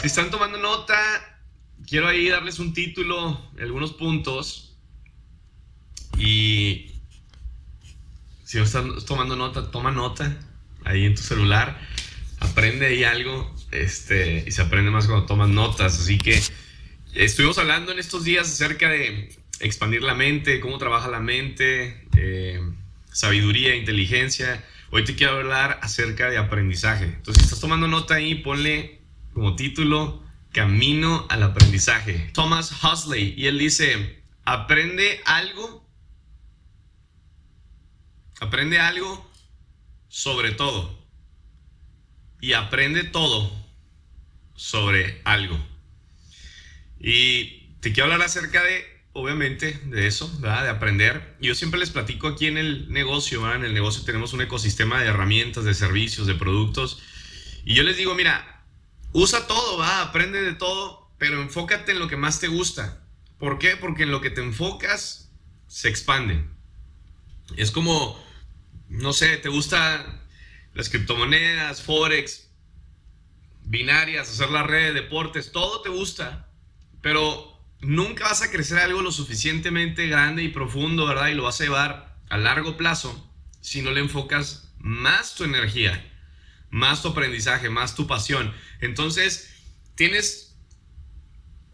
[0.00, 0.96] Si están tomando nota,
[1.86, 4.74] quiero ahí darles un título, algunos puntos.
[6.16, 6.92] Y
[8.44, 10.38] si no están tomando nota, toma nota
[10.86, 11.78] ahí en tu celular.
[12.38, 16.00] Aprende ahí algo este, y se aprende más cuando tomas notas.
[16.00, 16.40] Así que
[17.12, 22.58] estuvimos hablando en estos días acerca de expandir la mente, cómo trabaja la mente, eh,
[23.12, 24.64] sabiduría, inteligencia.
[24.92, 27.04] Hoy te quiero hablar acerca de aprendizaje.
[27.04, 28.99] Entonces, si estás tomando nota ahí, ponle
[29.32, 32.30] como título Camino al aprendizaje.
[32.34, 35.88] Thomas Huxley, y él dice, aprende algo,
[38.40, 39.30] aprende algo
[40.08, 40.98] sobre todo.
[42.40, 43.52] Y aprende todo
[44.54, 45.58] sobre algo.
[46.98, 50.64] Y te quiero hablar acerca de, obviamente, de eso, ¿verdad?
[50.64, 51.36] De aprender.
[51.40, 53.58] Yo siempre les platico aquí en el negocio, ¿verdad?
[53.58, 57.02] En el negocio tenemos un ecosistema de herramientas, de servicios, de productos.
[57.64, 58.59] Y yo les digo, mira,
[59.12, 60.02] usa todo, ¿va?
[60.02, 63.04] Aprende de todo, pero enfócate en lo que más te gusta.
[63.38, 63.76] ¿Por qué?
[63.76, 65.32] Porque en lo que te enfocas
[65.66, 66.44] se expande.
[67.56, 68.22] Es como,
[68.88, 70.22] no sé, te gusta
[70.74, 72.50] las criptomonedas, Forex,
[73.62, 76.48] binarias, hacer la red, deportes, todo te gusta,
[77.02, 81.28] pero nunca vas a crecer algo lo suficientemente grande y profundo, ¿verdad?
[81.28, 83.30] Y lo vas a llevar a largo plazo
[83.60, 86.09] si no le enfocas más tu energía,
[86.70, 88.54] más tu aprendizaje, más tu pasión.
[88.80, 89.50] Entonces,
[89.94, 90.56] tienes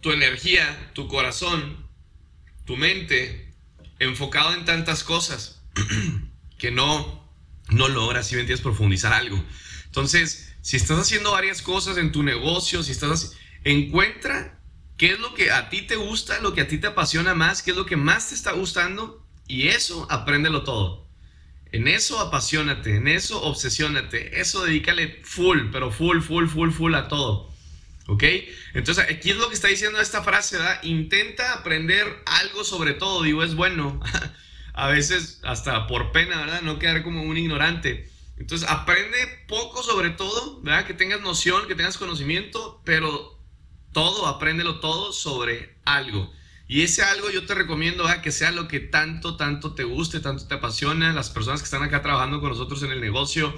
[0.01, 1.89] tu energía, tu corazón,
[2.65, 3.55] tu mente
[3.99, 5.63] enfocado en tantas cosas
[6.59, 7.29] que no,
[7.69, 9.43] no logras, si me entiendes, profundizar algo.
[9.87, 13.37] Entonces, si estás haciendo varias cosas en tu negocio, si estás...
[13.65, 14.61] Encuentra
[14.97, 17.63] qué es lo que a ti te gusta, lo que a ti te apasiona más,
[17.63, 21.06] qué es lo que más te está gustando y eso apréndelo todo.
[21.73, 27.09] En eso apasionate, en eso obsesiónate, eso dedícale full, pero full, full, full, full a
[27.09, 27.53] todo.
[28.09, 28.23] ¿Ok?
[28.75, 30.81] Entonces, aquí es lo que está diciendo esta frase, ¿verdad?
[30.85, 34.01] Intenta aprender algo sobre todo, digo, es bueno.
[34.75, 36.63] a veces hasta por pena, ¿verdad?
[36.63, 38.09] No quedar como un ignorante.
[38.37, 39.17] Entonces, aprende
[39.49, 40.87] poco sobre todo, ¿verdad?
[40.87, 43.41] Que tengas noción, que tengas conocimiento, pero
[43.93, 46.31] todo, apréndelo todo sobre algo.
[46.69, 48.23] Y ese algo yo te recomiendo ¿verdad?
[48.23, 51.13] que sea lo que tanto, tanto te guste, tanto te apasiona.
[51.13, 53.55] Las personas que están acá trabajando con nosotros en el negocio,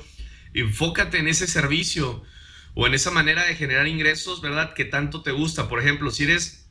[0.52, 2.22] enfócate en ese servicio
[2.74, 4.74] o en esa manera de generar ingresos, ¿verdad?
[4.74, 5.68] Que tanto te gusta.
[5.68, 6.68] Por ejemplo, si eres,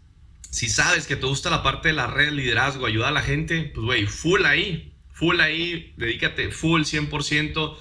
[0.52, 3.72] si sabes que te gusta la parte de la red, liderazgo, ayuda a la gente,
[3.74, 7.78] pues güey, full ahí, full ahí, dedícate full 100%.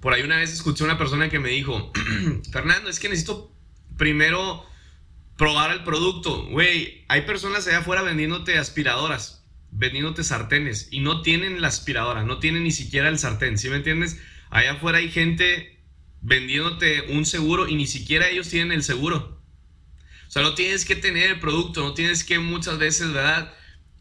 [0.00, 1.90] Por ahí una vez escuché a una persona que me dijo,
[2.52, 3.50] Fernando, es que necesito
[3.96, 4.66] primero
[5.36, 6.46] probar el producto.
[6.46, 12.38] Güey, hay personas allá afuera vendiéndote aspiradoras, vendiéndote sartenes y no tienen la aspiradora, no
[12.38, 14.20] tienen ni siquiera el sartén, ¿sí me entiendes?
[14.50, 15.82] Allá afuera hay gente
[16.20, 19.42] vendiéndote un seguro y ni siquiera ellos tienen el seguro.
[20.26, 23.52] O sea, no tienes que tener el producto, no tienes que muchas veces, ¿verdad?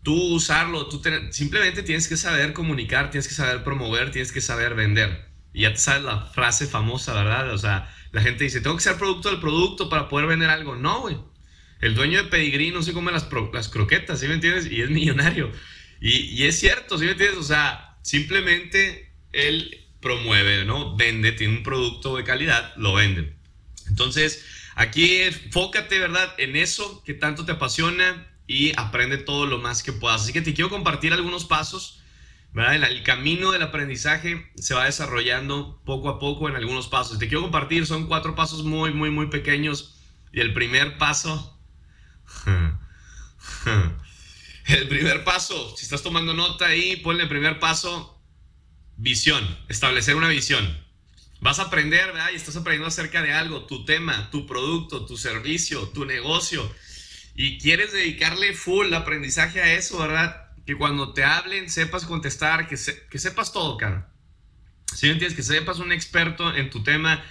[0.03, 1.01] Tú usarlo, tú
[1.31, 5.29] simplemente tienes que saber comunicar, tienes que saber promover, tienes que saber vender.
[5.53, 7.51] Y ya te sabes la frase famosa, ¿verdad?
[7.53, 10.75] O sea, la gente dice, tengo que ser producto del producto para poder vender algo.
[10.75, 11.17] No, güey.
[11.81, 14.71] El dueño de Pedigrí no se come las, las croquetas, ¿sí me entiendes?
[14.71, 15.51] Y es millonario.
[15.99, 17.39] Y, y, es cierto, ¿sí me entiendes?
[17.39, 20.95] O sea, simplemente él promueve, ¿no?
[20.95, 23.33] Vende, tiene un producto de calidad, lo vende.
[23.87, 24.45] Entonces,
[24.75, 26.35] aquí enfócate, ¿verdad?
[26.37, 30.21] En eso que tanto te apasiona y aprende todo lo más que puedas.
[30.21, 32.02] Así que te quiero compartir algunos pasos
[32.55, 37.17] el, camino del aprendizaje se va desarrollando poco a poco en algunos pasos.
[37.17, 39.99] Te quiero compartir, son cuatro pasos muy, muy, muy pequeños.
[40.31, 41.59] Y el primer paso,
[44.67, 48.21] el primer paso, si estás tomando nota ahí, ponle el primer paso,
[48.97, 50.81] visión, establecer una visión.
[51.39, 52.29] Vas a aprender, ¿verdad?
[52.31, 56.71] Y estás aprendiendo acerca de algo, tu tema, tu producto, tu servicio, tu negocio.
[57.35, 60.42] Y quieres dedicarle full aprendizaje a eso, ¿verdad?
[60.65, 64.09] Que cuando te hablen sepas contestar, que, sepas todo, cara.
[64.93, 67.23] Si entiendes, que sepas un experto en tu tema.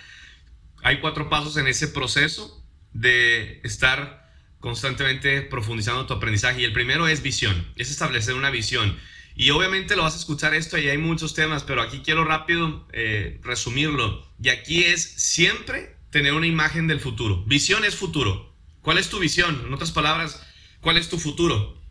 [0.83, 6.61] Hay cuatro pasos en ese proceso de estar constantemente profundizando tu aprendizaje.
[6.61, 8.99] Y el primero es visión, es establecer una visión.
[9.35, 12.87] Y obviamente lo vas a escuchar esto y hay muchos temas, pero aquí quiero rápido
[12.93, 14.29] eh, resumirlo.
[14.43, 17.43] Y aquí es siempre tener una imagen del futuro.
[17.47, 18.55] Visión es futuro.
[18.83, 19.63] ¿Cuál es tu visión?
[19.67, 20.45] En otras palabras,
[20.81, 21.82] ¿cuál es tu futuro?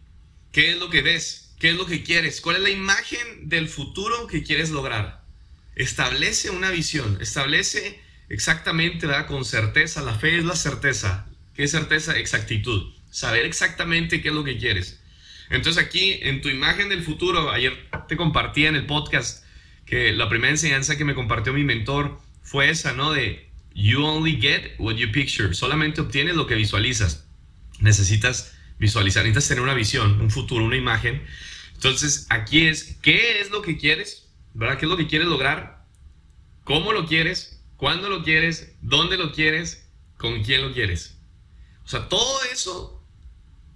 [0.51, 1.53] ¿Qué es lo que ves?
[1.59, 2.42] ¿Qué es lo que quieres?
[2.42, 5.24] ¿Cuál es la imagen del futuro que quieres lograr?
[5.75, 9.27] Establece una visión, establece exactamente, ¿verdad?
[9.27, 10.01] Con certeza.
[10.01, 11.27] La fe es la certeza.
[11.56, 12.18] ¿Qué certeza?
[12.18, 12.94] Exactitud.
[13.12, 15.00] Saber exactamente qué es lo que quieres.
[15.50, 19.45] Entonces aquí, en tu imagen del futuro, ayer te compartí en el podcast
[19.86, 23.12] que la primera enseñanza que me compartió mi mentor fue esa, ¿no?
[23.12, 25.54] De You only get what you picture.
[25.54, 27.25] Solamente obtienes lo que visualizas.
[27.80, 31.24] Necesitas visualizar, necesitas tener una visión, un futuro, una imagen.
[31.75, 34.28] Entonces, aquí es, ¿qué es lo que quieres?
[34.56, 34.80] ¿Verdad?
[34.80, 35.86] ¿Qué es lo que quieres lograr?
[36.63, 37.63] ¿Cómo lo quieres?
[37.78, 38.75] ¿Cuándo lo quieres?
[38.81, 39.88] ¿Dónde lo quieres?
[40.18, 41.19] ¿Con quién lo quieres?
[41.86, 43.06] O sea, todo eso,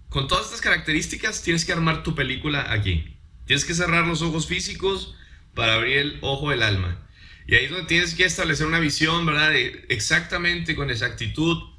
[0.10, 3.16] con todas estas características, tienes que armar tu película aquí.
[3.46, 5.14] Tienes que cerrar los ojos físicos
[5.54, 7.08] para abrir el ojo del alma.
[7.46, 9.54] Y ahí es donde tienes que establecer una visión, ¿verdad?
[9.56, 11.75] exactamente con exactitud,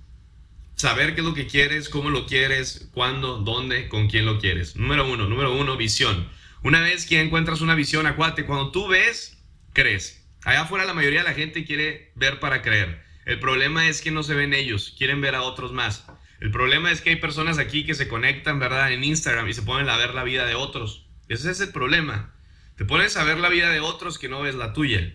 [0.76, 4.76] saber qué es lo que quieres, cómo lo quieres, cuándo, dónde, con quién lo quieres.
[4.76, 6.28] Número uno, número uno, visión.
[6.62, 9.42] Una vez que encuentras una visión, acuérdate, cuando tú ves,
[9.72, 10.24] crees.
[10.44, 13.02] Allá afuera la mayoría de la gente quiere ver para creer.
[13.24, 16.06] El problema es que no se ven ellos, quieren ver a otros más.
[16.40, 18.92] El problema es que hay personas aquí que se conectan, ¿verdad?
[18.92, 21.06] En Instagram y se ponen a ver la vida de otros.
[21.28, 22.34] Ese es el problema.
[22.76, 25.14] Te pones a ver la vida de otros que no ves la tuya.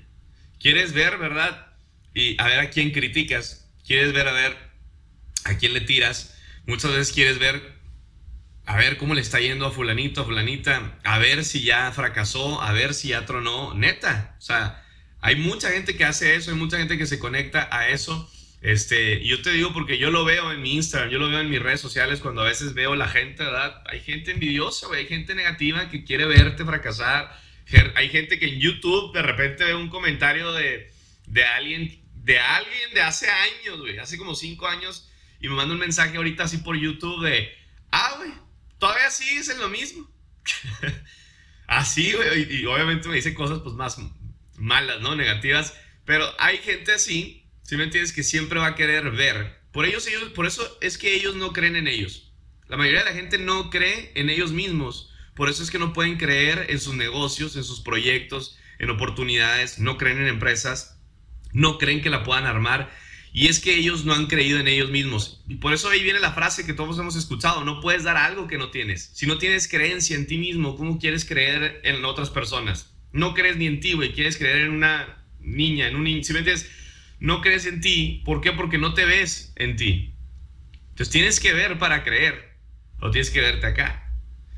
[0.60, 1.68] Quieres ver, ¿verdad?
[2.14, 3.72] Y a ver a quién criticas.
[3.86, 4.71] Quieres ver a ver
[5.46, 6.36] a quién le tiras.
[6.66, 7.82] Muchas veces quieres ver
[8.66, 12.62] a ver cómo le está yendo a fulanito, a fulanita, a ver si ya fracasó,
[12.62, 14.36] a ver si ya tronó, neta.
[14.38, 14.86] O sea,
[15.20, 18.32] hay mucha gente que hace eso, hay mucha gente que se conecta a eso.
[18.62, 21.50] Este, yo te digo porque yo lo veo en mi Instagram, yo lo veo en
[21.50, 23.82] mis redes sociales cuando a veces veo la gente, ¿verdad?
[23.88, 27.36] Hay gente envidiosa, hay gente negativa que quiere verte fracasar,
[27.96, 30.92] hay gente que en YouTube de repente ve un comentario de,
[31.26, 35.11] de alguien, de alguien de hace años, güey, hace como cinco años,
[35.42, 37.50] y me manda un mensaje ahorita así por YouTube de,
[37.92, 38.32] ah, güey,
[38.78, 40.10] todavía sigues en lo mismo.
[41.68, 43.98] así, güey, y, obviamente me dice cosas pues más
[44.58, 45.16] malas, ¿no?
[45.16, 49.60] Negativas, pero hay gente así, si me entiendes, que siempre va a querer ver.
[49.72, 52.34] Por, ellos, ellos, por eso es que ellos no creen en ellos.
[52.68, 55.94] La mayoría de la gente no cree en ellos mismos por eso es que no
[55.94, 61.00] pueden creer en sus negocios, en sus proyectos, en oportunidades, no creen en empresas,
[61.54, 62.92] no creen que la puedan armar.
[63.34, 65.42] Y es que ellos no han creído en ellos mismos.
[65.48, 68.48] Y por eso ahí viene la frase que todos hemos escuchado, no puedes dar algo
[68.48, 69.12] que no tienes.
[69.14, 72.94] Si no tienes creencia en ti mismo, ¿cómo quieres creer en otras personas?
[73.14, 76.24] No crees ni en ti, güey, quieres creer en una niña, en un niño.
[76.24, 76.70] Si me entiendes,
[77.20, 78.52] no crees en ti, ¿por qué?
[78.52, 80.14] Porque no te ves en ti.
[80.90, 82.58] Entonces tienes que ver para creer,
[83.00, 84.12] o tienes que verte acá.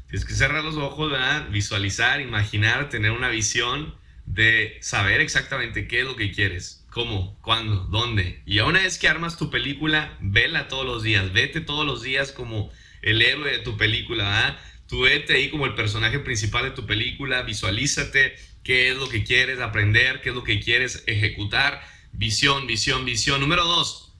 [0.07, 1.11] Tienes que cerrar los ojos,
[1.51, 3.95] visualizar, imaginar, tener una visión
[4.25, 8.41] de saber exactamente qué es lo que quieres, cómo, cuándo, dónde.
[8.45, 12.31] Y una vez que armas tu película, vela todos los días, vete todos los días
[12.31, 16.85] como el héroe de tu película, Tú vete ahí como el personaje principal de tu
[16.85, 21.81] película, visualízate qué es lo que quieres aprender, qué es lo que quieres ejecutar.
[22.11, 23.41] Visión, visión, visión.
[23.41, 24.13] Número dos.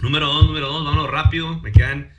[0.00, 0.84] Número dos, número dos.
[0.84, 1.58] Vámonos rápido.
[1.60, 2.12] Me quedan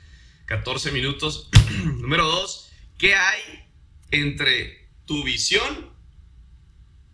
[0.44, 1.48] 14 minutos.
[2.00, 2.72] número dos
[3.02, 3.40] ¿Qué hay
[4.12, 5.90] entre tu visión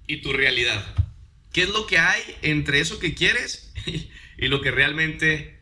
[0.07, 1.08] y tu realidad?
[1.59, 3.73] ¿Qué es lo que hay entre eso que quieres
[4.39, 5.61] y lo que realmente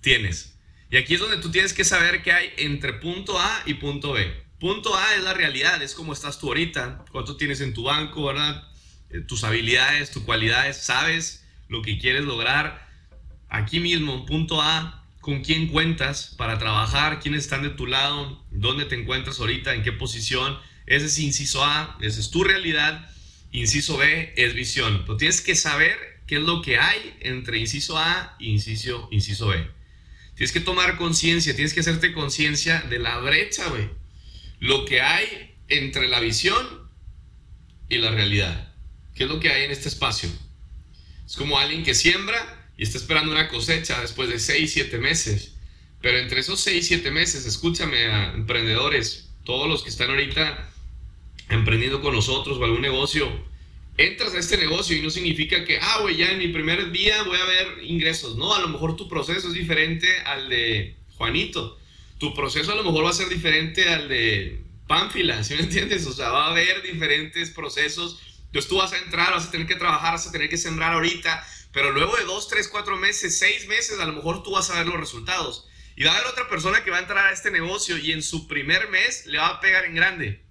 [0.00, 0.56] tienes?
[0.92, 4.12] Y aquí es donde tú tienes que saber qué hay entre punto A y punto
[4.12, 4.32] B.
[4.60, 8.26] Punto A es la realidad, es como estás tú ahorita, cuánto tienes en tu banco,
[8.26, 8.62] ¿verdad?
[9.10, 12.88] Eh, tus habilidades, tus cualidades, sabes lo que quieres lograr.
[13.48, 18.84] Aquí mismo, punto A, con quién cuentas para trabajar, quiénes están de tu lado, dónde
[18.84, 20.60] te encuentras ahorita, en qué posición.
[20.86, 23.10] Ese es inciso A, esa es tu realidad.
[23.54, 25.04] Inciso B es visión.
[25.06, 25.96] Pero tienes que saber
[26.26, 29.64] qué es lo que hay entre inciso A e inciso, inciso B.
[30.34, 33.88] Tienes que tomar conciencia, tienes que hacerte conciencia de la brecha, güey.
[34.58, 36.66] Lo que hay entre la visión
[37.88, 38.74] y la realidad.
[39.14, 40.28] ¿Qué es lo que hay en este espacio?
[41.24, 45.54] Es como alguien que siembra y está esperando una cosecha después de 6, 7 meses.
[46.02, 48.02] Pero entre esos 6, 7 meses, escúchame
[48.34, 50.73] emprendedores, todos los que están ahorita
[51.48, 53.30] emprendiendo con nosotros o algún negocio,
[53.96, 57.22] entras a este negocio y no significa que, ah, güey, ya en mi primer día
[57.22, 58.36] voy a ver ingresos.
[58.36, 61.78] No, a lo mejor tu proceso es diferente al de Juanito.
[62.18, 66.06] Tu proceso a lo mejor va a ser diferente al de Pánfila, ¿sí me entiendes?
[66.06, 68.20] O sea, va a haber diferentes procesos.
[68.46, 70.92] Entonces tú vas a entrar, vas a tener que trabajar, vas a tener que sembrar
[70.92, 74.70] ahorita, pero luego de dos, tres, cuatro meses, seis meses, a lo mejor tú vas
[74.70, 75.66] a ver los resultados.
[75.96, 78.22] Y va a haber otra persona que va a entrar a este negocio y en
[78.22, 80.43] su primer mes le va a pegar en grande.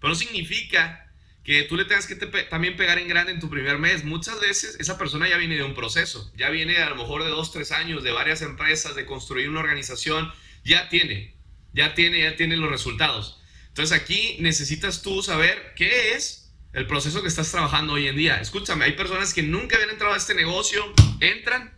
[0.00, 1.08] Pero no significa
[1.48, 4.04] que tú le tengas que también pegar en grande en tu primer mes.
[4.04, 7.30] Muchas veces esa persona ya viene de un proceso, ya viene a lo mejor de
[7.30, 10.30] dos, tres años, de varias empresas, de construir una organización,
[10.62, 11.34] ya tiene,
[11.72, 13.40] ya tiene, ya tiene los resultados.
[13.68, 18.40] Entonces aquí necesitas tú saber qué es el proceso que estás trabajando hoy en día.
[18.40, 20.84] Escúchame, hay personas que nunca habían entrado a este negocio,
[21.20, 21.72] entran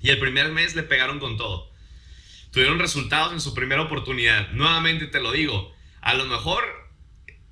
[0.00, 1.70] y el primer mes le pegaron con todo.
[2.50, 4.50] Tuvieron resultados en su primera oportunidad.
[4.50, 6.64] Nuevamente te lo digo, a lo mejor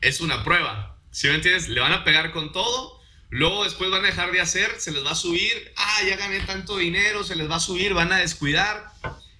[0.02, 0.99] es una prueba.
[1.11, 3.00] Si me entiendes, le van a pegar con todo.
[3.30, 6.40] Luego después van a dejar de hacer, se les va a subir, ah, ya gané
[6.40, 8.92] tanto dinero, se les va a subir, van a descuidar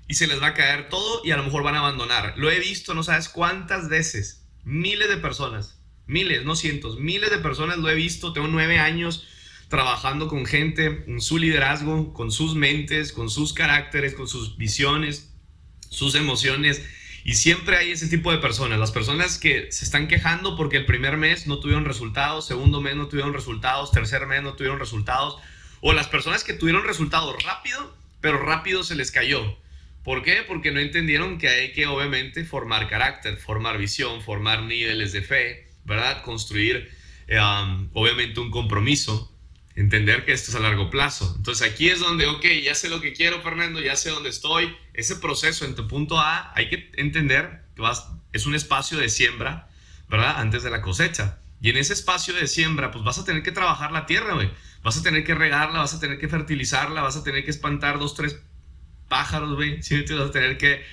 [0.09, 2.33] y se les va a caer todo y a lo mejor van a abandonar.
[2.39, 7.37] Lo he visto, no sabes cuántas veces, miles de personas, miles, no cientos, miles de
[7.37, 9.27] personas lo he visto, tengo nueve años
[9.69, 15.35] trabajando con gente en su liderazgo, con sus mentes, con sus caracteres, con sus visiones,
[15.91, 16.83] sus emociones
[17.25, 20.87] y siempre hay ese tipo de personas, las personas que se están quejando porque el
[20.87, 25.37] primer mes no tuvieron resultados, segundo mes no tuvieron resultados, tercer mes no tuvieron resultados,
[25.81, 29.57] o las personas que tuvieron resultados rápido, pero rápido se les cayó.
[30.05, 30.43] ¿Por qué?
[30.47, 35.69] Porque no entendieron que hay que obviamente formar carácter, formar visión, formar niveles de fe,
[35.85, 36.23] ¿verdad?
[36.23, 36.91] Construir
[37.29, 37.39] eh,
[37.93, 39.32] obviamente un compromiso
[39.75, 41.35] entender que esto es a largo plazo.
[41.37, 44.77] Entonces aquí es donde, ok, ya sé lo que quiero, Fernando, ya sé dónde estoy.
[44.95, 49.69] Ese proceso en punto A hay que entender que vas, es un espacio de siembra,
[50.09, 50.41] ¿verdad?
[50.41, 51.39] Antes de la cosecha.
[51.61, 54.51] Y en ese espacio de siembra, pues vas a tener que trabajar la tierra, güey.
[54.83, 57.99] Vas a tener que regarla, vas a tener que fertilizarla, vas a tener que espantar
[57.99, 58.41] dos, tres
[59.09, 59.83] pájaros, güey.
[59.83, 60.05] ¿Sí?
[60.11, 60.85] Vas a tener que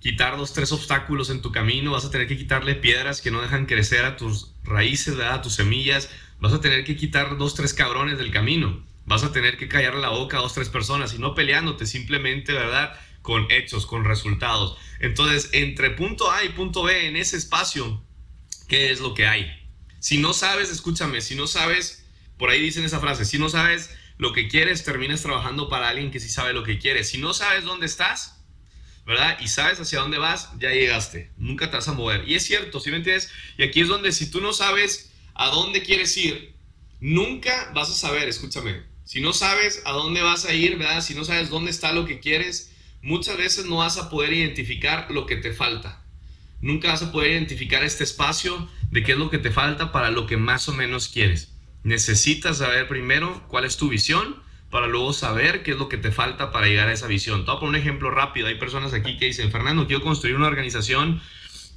[0.00, 3.42] quitar dos, tres obstáculos en tu camino, vas a tener que quitarle piedras que no
[3.42, 5.42] dejan crecer a tus raíces, ¿verdad?
[5.42, 9.56] tus semillas, vas a tener que quitar dos, tres cabrones del camino, vas a tener
[9.56, 12.98] que callar la boca a dos, tres personas y no peleándote, simplemente, ¿verdad?
[13.22, 14.76] Con hechos, con resultados.
[15.00, 18.02] Entonces, entre punto A y punto B, en ese espacio,
[18.68, 19.50] ¿qué es lo que hay?
[19.98, 22.06] Si no sabes, escúchame, si no sabes,
[22.38, 26.10] por ahí dicen esa frase, si no sabes lo que quieres, terminas trabajando para alguien
[26.10, 27.04] que sí sabe lo que quiere.
[27.04, 28.35] Si no sabes dónde estás,
[29.06, 29.38] ¿verdad?
[29.40, 32.28] Y sabes hacia dónde vas, ya llegaste, nunca te vas a mover.
[32.28, 33.30] Y es cierto, ¿sí me entiendes?
[33.56, 36.54] Y aquí es donde si tú no sabes a dónde quieres ir,
[37.00, 41.02] nunca vas a saber, escúchame, si no sabes a dónde vas a ir, ¿verdad?
[41.02, 45.08] Si no sabes dónde está lo que quieres, muchas veces no vas a poder identificar
[45.10, 46.02] lo que te falta.
[46.60, 50.10] Nunca vas a poder identificar este espacio de qué es lo que te falta para
[50.10, 51.52] lo que más o menos quieres.
[51.84, 56.10] Necesitas saber primero cuál es tu visión para luego saber qué es lo que te
[56.10, 57.44] falta para llegar a esa visión.
[57.44, 58.48] Te voy un ejemplo rápido.
[58.48, 61.20] Hay personas aquí que dicen, Fernando, quiero construir una organización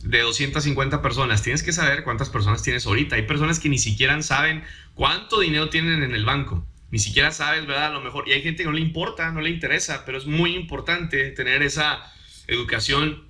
[0.03, 1.43] de 250 personas.
[1.43, 3.15] Tienes que saber cuántas personas tienes ahorita.
[3.15, 4.63] Hay personas que ni siquiera saben
[4.95, 6.65] cuánto dinero tienen en el banco.
[6.91, 7.87] Ni siquiera sabes, ¿verdad?
[7.87, 8.27] A lo mejor.
[8.27, 11.61] Y hay gente que no le importa, no le interesa, pero es muy importante tener
[11.61, 12.01] esa
[12.47, 13.29] educación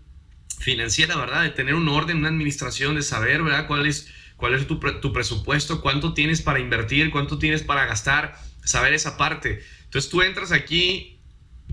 [0.59, 1.43] financiera, ¿verdad?
[1.43, 3.67] De tener un orden, una administración, de saber, ¿verdad?
[3.67, 8.39] Cuál es, cuál es tu, tu presupuesto, cuánto tienes para invertir, cuánto tienes para gastar,
[8.69, 9.63] saber esa parte.
[9.85, 11.19] Entonces tú entras aquí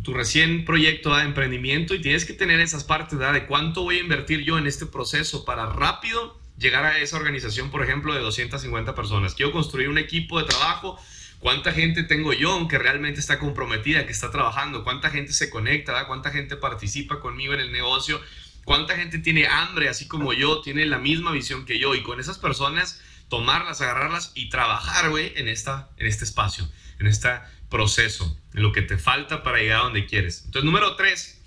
[0.03, 4.01] tu recién proyecto de emprendimiento y tienes que tener esas partes de cuánto voy a
[4.01, 8.95] invertir yo en este proceso para rápido llegar a esa organización, por ejemplo, de 250
[8.95, 9.35] personas.
[9.35, 10.99] Quiero construir un equipo de trabajo.
[11.39, 14.83] ¿Cuánta gente tengo yo que realmente está comprometida, que está trabajando?
[14.83, 16.07] ¿Cuánta gente se conecta?
[16.07, 18.21] ¿Cuánta gente participa conmigo en el negocio?
[18.65, 21.95] ¿Cuánta gente tiene hambre, así como yo, tiene la misma visión que yo?
[21.95, 26.67] Y con esas personas, tomarlas, agarrarlas y trabajar, güey, en, en este espacio,
[26.99, 30.43] en esta proceso, en lo que te falta para llegar a donde quieres.
[30.45, 31.43] Entonces, número tres,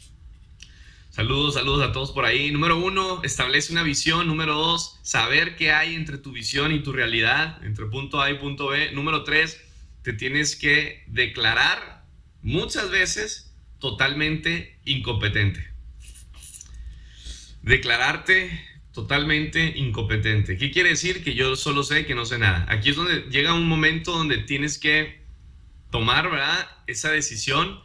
[1.09, 2.51] saludos, saludos a todos por ahí.
[2.51, 4.27] Número uno, establece una visión.
[4.27, 8.35] Número dos, saber qué hay entre tu visión y tu realidad, entre punto A y
[8.35, 8.91] punto B.
[8.91, 9.61] Número tres,
[10.03, 12.03] te tienes que declarar
[12.41, 15.67] muchas veces totalmente incompetente.
[17.61, 20.57] Declararte totalmente incompetente.
[20.57, 21.23] ¿Qué quiere decir?
[21.23, 22.65] Que yo solo sé que no sé nada.
[22.69, 25.18] Aquí es donde llega un momento donde tienes que
[25.91, 26.67] tomar, ¿verdad?
[26.87, 27.79] Esa decisión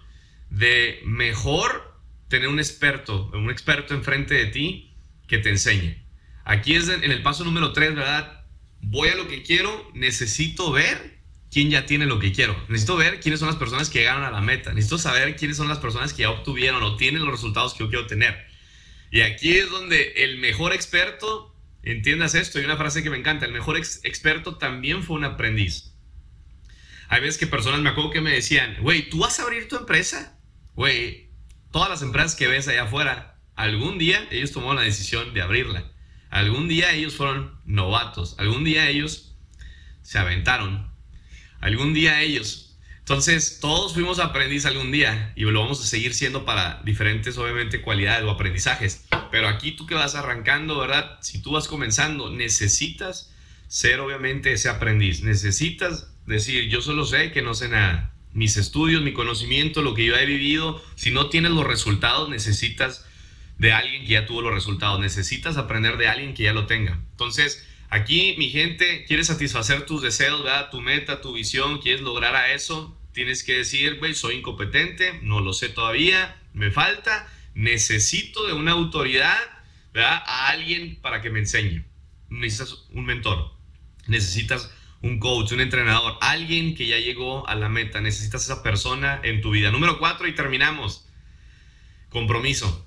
[0.50, 4.96] de mejor tener un experto, un experto enfrente de ti
[5.26, 6.04] que te enseñe.
[6.44, 8.44] Aquí es en el paso número 3, ¿verdad?
[8.80, 11.20] Voy a lo que quiero, necesito ver
[11.50, 12.54] quién ya tiene lo que quiero.
[12.68, 14.74] Necesito ver quiénes son las personas que llegaron a la meta.
[14.74, 17.88] Necesito saber quiénes son las personas que ya obtuvieron o tienen los resultados que yo
[17.88, 18.46] quiero tener.
[19.10, 23.46] Y aquí es donde el mejor experto, entiendas esto, hay una frase que me encanta,
[23.46, 25.93] el mejor experto también fue un aprendiz.
[27.08, 29.76] Hay veces que personas me acuerdo que me decían, güey, ¿tú vas a abrir tu
[29.76, 30.38] empresa?
[30.74, 31.30] Güey,
[31.70, 35.92] todas las empresas que ves allá afuera, algún día ellos tomaron la decisión de abrirla.
[36.30, 38.34] Algún día ellos fueron novatos.
[38.38, 39.36] Algún día ellos
[40.02, 40.92] se aventaron.
[41.60, 42.76] Algún día ellos.
[42.98, 47.82] Entonces, todos fuimos aprendiz algún día y lo vamos a seguir siendo para diferentes, obviamente,
[47.82, 49.04] cualidades o aprendizajes.
[49.30, 51.18] Pero aquí tú que vas arrancando, ¿verdad?
[51.20, 53.33] Si tú vas comenzando, necesitas
[53.74, 55.24] ser, obviamente, ese aprendiz.
[55.24, 58.14] Necesitas decir, yo solo sé que no sé nada.
[58.32, 63.04] Mis estudios, mi conocimiento, lo que yo he vivido, si no tienes los resultados, necesitas
[63.58, 65.00] de alguien que ya tuvo los resultados.
[65.00, 67.00] Necesitas aprender de alguien que ya lo tenga.
[67.10, 70.70] Entonces, aquí, mi gente, quieres satisfacer tus deseos, ¿verdad?
[70.70, 75.40] tu meta, tu visión, quieres lograr a eso, tienes que decir, güey, soy incompetente, no
[75.40, 79.40] lo sé todavía, me falta, necesito de una autoridad,
[79.92, 80.22] ¿verdad?
[80.26, 81.84] A alguien para que me enseñe.
[82.28, 83.53] Necesitas un mentor,
[84.06, 84.70] necesitas
[85.02, 88.00] un coach, un entrenador, alguien que ya llegó a la meta.
[88.00, 89.70] Necesitas esa persona en tu vida.
[89.70, 91.06] Número cuatro y terminamos.
[92.08, 92.86] Compromiso.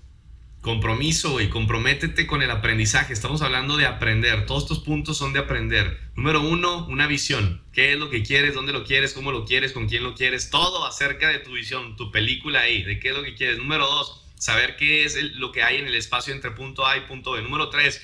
[0.62, 3.14] Compromiso, y Comprométete con el aprendizaje.
[3.14, 4.46] Estamos hablando de aprender.
[4.46, 6.00] Todos estos puntos son de aprender.
[6.16, 7.62] Número uno, una visión.
[7.72, 8.56] ¿Qué es lo que quieres?
[8.56, 9.14] ¿Dónde lo quieres?
[9.14, 9.72] ¿Cómo lo quieres?
[9.72, 10.50] ¿Con quién lo quieres?
[10.50, 13.60] Todo acerca de tu visión, tu película ahí, de qué es lo que quieres.
[13.60, 17.02] Número dos, saber qué es lo que hay en el espacio entre punto A y
[17.02, 17.44] punto B.
[17.44, 18.02] Número tres,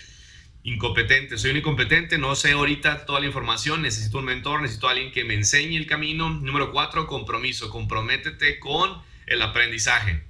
[0.63, 1.37] incompetente.
[1.37, 5.23] Soy un incompetente, no sé ahorita toda la información, necesito un mentor, necesito alguien que
[5.23, 6.29] me enseñe el camino.
[6.29, 7.69] Número cuatro, compromiso.
[7.69, 10.23] Comprométete con el aprendizaje.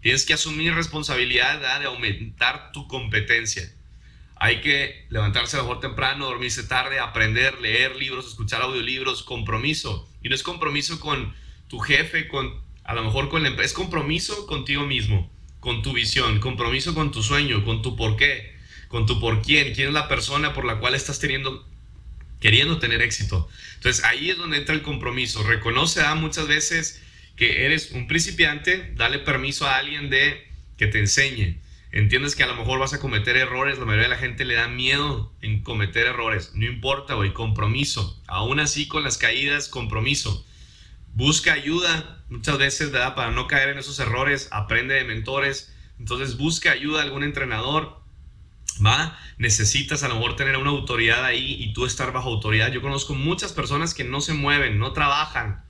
[0.00, 3.70] Tienes que asumir responsabilidad de aumentar tu competencia.
[4.36, 10.08] Hay que levantarse mejor temprano, dormirse tarde, aprender, leer libros, escuchar audiolibros, compromiso.
[10.22, 11.32] Y no es compromiso con
[11.68, 15.92] tu jefe, con a lo mejor con la empresa, es compromiso contigo mismo, con tu
[15.92, 18.56] visión, compromiso con tu sueño, con tu por qué,
[18.92, 21.66] con tu por quién, quién es la persona por la cual estás teniendo
[22.40, 23.48] queriendo tener éxito.
[23.76, 25.42] Entonces ahí es donde entra el compromiso.
[25.44, 27.02] Reconoce a muchas veces
[27.34, 30.46] que eres un principiante, dale permiso a alguien de
[30.76, 31.58] que te enseñe.
[31.90, 34.56] Entiendes que a lo mejor vas a cometer errores, la mayoría de la gente le
[34.56, 36.52] da miedo en cometer errores.
[36.54, 38.20] No importa, güey, compromiso.
[38.26, 40.44] Aún así con las caídas, compromiso.
[41.14, 43.14] Busca ayuda muchas veces, ¿verdad?
[43.14, 45.72] Para no caer en esos errores, aprende de mentores.
[45.98, 48.01] Entonces busca ayuda a algún entrenador,
[48.84, 49.18] ¿va?
[49.38, 52.72] Necesitas a lo mejor tener una autoridad ahí y tú estar bajo autoridad.
[52.72, 55.64] Yo conozco muchas personas que no se mueven, no trabajan,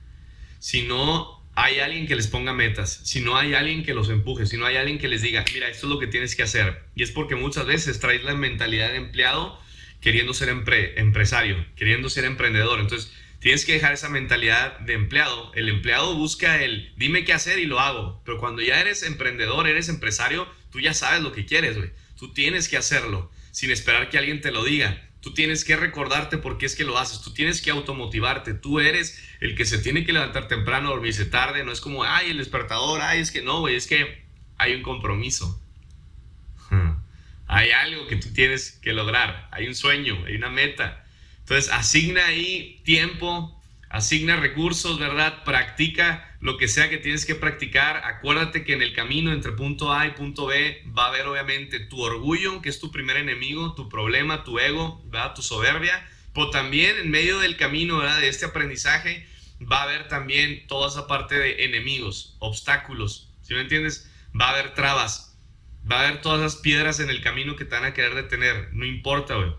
[0.59, 4.57] sino hay alguien que les ponga metas, si no hay alguien que los empuje, si
[4.57, 6.83] no hay alguien que les diga, mira, esto es lo que tienes que hacer.
[6.95, 9.59] Y es porque muchas veces traes la mentalidad de empleado
[10.03, 12.79] queriendo ser empresario, queriendo ser emprendedor.
[12.81, 15.51] Entonces, tienes que dejar esa mentalidad de empleado.
[15.55, 18.21] El empleado busca el dime qué hacer y lo hago.
[18.25, 21.91] Pero cuando ya eres emprendedor, eres empresario, tú ya sabes lo que quieres, güey.
[22.23, 25.09] Tú tienes que hacerlo sin esperar que alguien te lo diga.
[25.19, 27.19] Tú tienes que recordarte por qué es que lo haces.
[27.19, 28.53] Tú tienes que automotivarte.
[28.53, 31.65] Tú eres el que se tiene que levantar temprano, dormirse tarde.
[31.65, 34.23] No es como, ay, el despertador, ay, es que no, güey, es que
[34.57, 35.61] hay un compromiso.
[37.47, 39.49] Hay algo que tú tienes que lograr.
[39.51, 41.03] Hay un sueño, hay una meta.
[41.39, 43.52] Entonces, asigna ahí tiempo,
[43.93, 45.43] asigna recursos, ¿verdad?
[45.43, 47.97] Practica lo que sea que tienes que practicar.
[48.05, 51.79] Acuérdate que en el camino entre punto A y punto B va a haber obviamente
[51.79, 55.35] tu orgullo, que es tu primer enemigo, tu problema, tu ego, ¿verdad?
[55.35, 56.09] Tu soberbia.
[56.33, 58.19] Pero también en medio del camino, ¿verdad?
[58.19, 59.27] De este aprendizaje
[59.61, 63.29] va a haber también toda esa parte de enemigos, obstáculos.
[63.43, 64.11] ¿Sí me entiendes?
[64.35, 65.37] Va a haber trabas.
[65.89, 68.69] Va a haber todas esas piedras en el camino que te van a querer detener.
[68.73, 69.51] No importa, güey.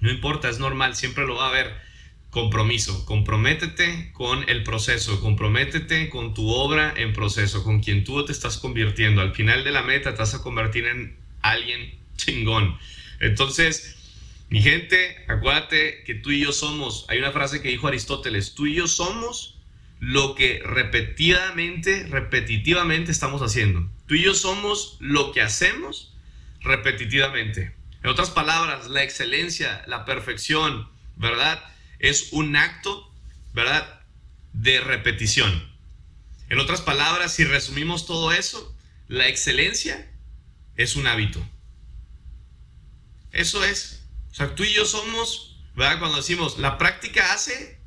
[0.00, 1.89] No importa, es normal, siempre lo va a haber
[2.30, 3.04] compromiso.
[3.06, 8.56] Comprométete con el proceso, comprométete con tu obra en proceso, con quien tú te estás
[8.56, 9.20] convirtiendo.
[9.20, 12.78] Al final de la meta te vas a convertir en alguien chingón.
[13.18, 13.96] Entonces,
[14.48, 18.66] mi gente, acuérdate que tú y yo somos, hay una frase que dijo Aristóteles, tú
[18.66, 19.58] y yo somos
[20.00, 23.88] lo que repetidamente, repetitivamente estamos haciendo.
[24.06, 26.14] Tú y yo somos lo que hacemos
[26.62, 27.74] repetitivamente.
[28.02, 31.62] En otras palabras, la excelencia, la perfección, ¿verdad?
[32.00, 33.12] Es un acto,
[33.52, 34.00] ¿verdad?
[34.52, 35.70] De repetición.
[36.48, 38.74] En otras palabras, si resumimos todo eso,
[39.06, 40.10] la excelencia
[40.76, 41.46] es un hábito.
[43.30, 44.02] Eso es.
[44.32, 46.00] O sea, tú y yo somos, ¿verdad?
[46.00, 47.78] Cuando decimos, la práctica hace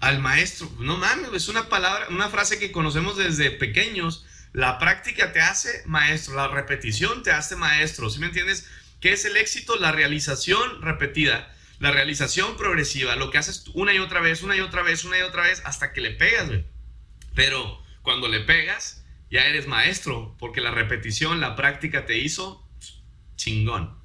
[0.00, 0.70] al maestro.
[0.78, 4.24] No mames, es una palabra, una frase que conocemos desde pequeños.
[4.52, 8.08] La práctica te hace maestro, la repetición te hace maestro.
[8.08, 8.66] ¿Sí me entiendes?
[9.00, 9.76] ¿Qué es el éxito?
[9.76, 14.60] La realización repetida la realización progresiva, lo que haces una y otra vez, una y
[14.60, 16.64] otra vez, una y otra vez, hasta que le pegas, güey.
[17.34, 22.66] Pero cuando le pegas, ya eres maestro, porque la repetición, la práctica te hizo
[23.36, 23.96] chingón,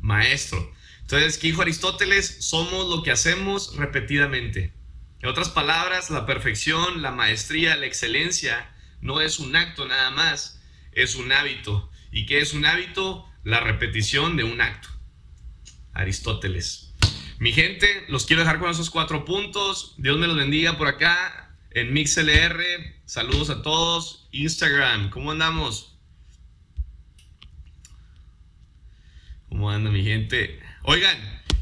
[0.00, 0.72] maestro.
[1.00, 2.44] Entonces, ¿qué dijo Aristóteles?
[2.44, 4.74] Somos lo que hacemos repetidamente.
[5.20, 10.60] En otras palabras, la perfección, la maestría, la excelencia no es un acto nada más,
[10.92, 11.90] es un hábito.
[12.12, 13.24] ¿Y qué es un hábito?
[13.44, 14.88] La repetición de un acto.
[15.94, 16.87] Aristóteles.
[17.38, 19.94] Mi gente, los quiero dejar con esos cuatro puntos.
[19.96, 22.60] Dios me los bendiga por acá en MixLR.
[23.04, 24.28] Saludos a todos.
[24.32, 25.96] Instagram, ¿cómo andamos?
[29.48, 30.60] ¿Cómo anda mi gente?
[30.82, 31.16] Oigan,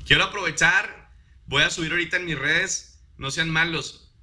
[0.06, 1.10] quiero aprovechar.
[1.44, 3.04] Voy a subir ahorita en mis redes.
[3.18, 4.14] No sean malos.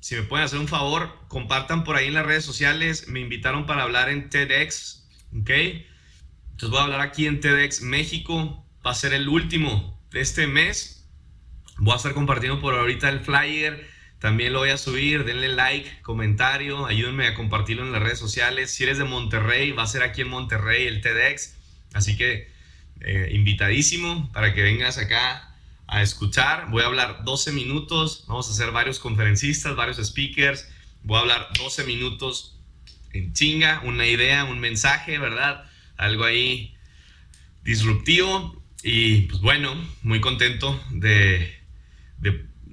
[0.00, 3.08] Si me pueden hacer un favor, compartan por ahí en las redes sociales.
[3.08, 5.08] Me invitaron para hablar en TEDx.
[5.40, 5.50] ¿Ok?
[5.50, 8.62] Entonces voy a hablar aquí en TEDx México.
[8.84, 11.08] Va a ser el último este mes.
[11.78, 13.86] Voy a estar compartiendo por ahorita el flyer.
[14.18, 15.24] También lo voy a subir.
[15.24, 16.86] Denle like, comentario.
[16.86, 18.70] Ayúdenme a compartirlo en las redes sociales.
[18.70, 21.54] Si eres de Monterrey, va a ser aquí en Monterrey el TEDx.
[21.92, 22.50] Así que
[23.00, 25.54] eh, invitadísimo para que vengas acá
[25.86, 26.70] a escuchar.
[26.70, 28.24] Voy a hablar 12 minutos.
[28.26, 30.68] Vamos a hacer varios conferencistas, varios speakers.
[31.02, 32.58] Voy a hablar 12 minutos
[33.12, 35.64] en chinga, una idea, un mensaje, ¿verdad?
[35.96, 36.76] Algo ahí
[37.62, 38.62] disruptivo.
[38.88, 41.58] Y pues bueno, muy contento de,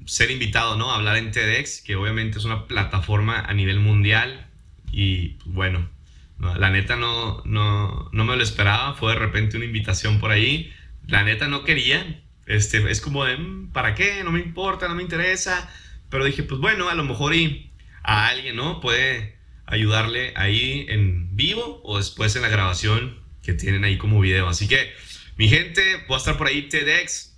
[0.06, 0.92] ser invitado, ¿no?
[0.92, 4.46] A hablar en TEDx, que obviamente es una plataforma a nivel mundial.
[4.92, 5.90] Y pues bueno,
[6.38, 8.94] la neta no, no, no me lo esperaba.
[8.94, 10.72] Fue de repente una invitación por ahí.
[11.08, 14.24] La neta no quería, este, es como de, mm, ¿para qué?
[14.24, 15.68] No me importa, no me interesa.
[16.12, 17.72] Pero dije, pues bueno, a lo mejor y
[18.04, 18.82] a alguien, ¿no?
[18.82, 24.48] Puede ayudarle ahí en vivo o después en la grabación que tienen ahí como video.
[24.48, 24.94] Así que,
[25.38, 27.36] mi gente, voy a estar por ahí TEDx.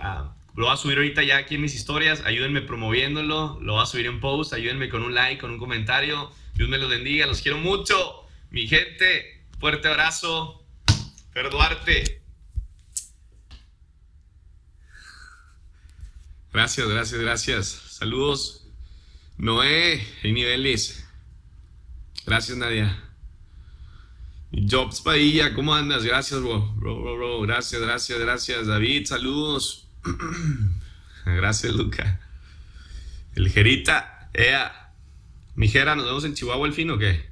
[0.00, 2.22] Ah, lo voy a subir ahorita ya aquí en mis historias.
[2.24, 3.58] Ayúdenme promoviéndolo.
[3.60, 4.54] Lo voy a subir en post.
[4.54, 6.32] Ayúdenme con un like, con un comentario.
[6.54, 7.26] Dios me lo bendiga.
[7.26, 8.26] Los quiero mucho.
[8.50, 10.64] Mi gente, fuerte abrazo.
[11.32, 12.22] Fer Duarte.
[16.52, 17.66] Gracias, gracias, gracias.
[17.66, 18.66] Saludos.
[19.36, 21.06] Noé y niveles.
[22.24, 23.05] Gracias, Nadia.
[24.52, 26.04] Jobs Padilla, ¿cómo andas?
[26.04, 26.72] Gracias, bro.
[26.76, 27.40] Bro, bro, bro.
[27.42, 28.66] Gracias, gracias, gracias.
[28.66, 29.88] David, saludos.
[31.24, 32.20] gracias, Luca.
[33.34, 34.92] El Jerita, Ea.
[35.54, 37.30] Mijera, ¿nos vemos en Chihuahua el fin o qué?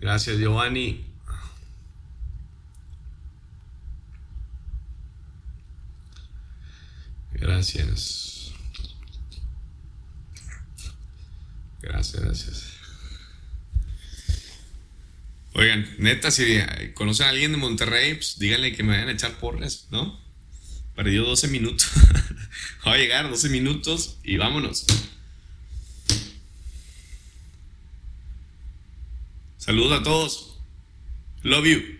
[0.00, 1.04] Gracias, Giovanni.
[7.32, 8.37] Gracias.
[11.98, 12.64] Gracias, gracias.
[15.54, 16.44] Oigan, neta, si
[16.94, 20.16] conocen a alguien de Monterrey, pues díganle que me vayan a echar porras, ¿no?
[20.94, 21.90] Perdió 12 minutos.
[22.86, 24.86] Va a llegar 12 minutos y vámonos.
[29.56, 30.60] Saludos a todos.
[31.42, 31.97] Love you.